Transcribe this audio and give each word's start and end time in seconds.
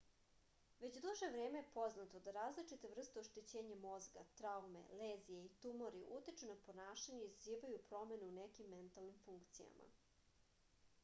već 0.83 0.95
duže 1.01 1.27
vreme 1.33 1.59
je 1.59 1.67
poznato 1.73 2.21
da 2.27 2.31
različite 2.37 2.89
vrste 2.93 3.21
oštećenja 3.25 3.75
mozga 3.83 4.23
traume 4.41 4.81
lezije 5.03 5.45
i 5.49 5.53
tumori 5.67 6.03
utiču 6.17 6.49
na 6.53 6.57
ponašanje 6.65 7.21
i 7.23 7.29
izazivaju 7.29 7.83
promene 7.93 8.29
u 8.33 8.37
nekim 8.41 8.75
mentalnim 8.79 9.21
funkcijama 9.29 9.89